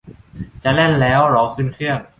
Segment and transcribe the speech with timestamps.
[0.63, 1.99] จะแล่นแล้ว รอขึ้นเครื่อง